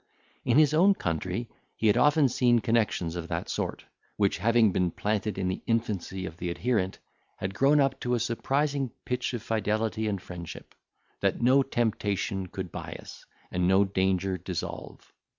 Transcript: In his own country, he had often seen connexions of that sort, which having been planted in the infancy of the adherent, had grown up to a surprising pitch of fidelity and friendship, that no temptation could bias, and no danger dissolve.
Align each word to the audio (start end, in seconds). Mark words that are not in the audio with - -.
In 0.43 0.57
his 0.57 0.73
own 0.73 0.95
country, 0.95 1.47
he 1.75 1.85
had 1.85 1.95
often 1.95 2.27
seen 2.27 2.57
connexions 2.57 3.15
of 3.15 3.27
that 3.27 3.49
sort, 3.49 3.85
which 4.17 4.39
having 4.39 4.71
been 4.71 4.89
planted 4.89 5.37
in 5.37 5.47
the 5.47 5.61
infancy 5.67 6.25
of 6.25 6.37
the 6.37 6.49
adherent, 6.49 6.97
had 7.37 7.53
grown 7.53 7.79
up 7.79 7.99
to 7.99 8.15
a 8.15 8.19
surprising 8.19 8.89
pitch 9.05 9.35
of 9.35 9.43
fidelity 9.43 10.07
and 10.07 10.19
friendship, 10.19 10.73
that 11.19 11.43
no 11.43 11.61
temptation 11.61 12.47
could 12.47 12.71
bias, 12.71 13.27
and 13.51 13.67
no 13.67 13.83
danger 13.85 14.39
dissolve. 14.39 15.13